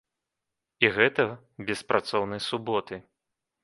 [0.85, 1.27] І гэта
[1.71, 2.95] без працоўнай суботы.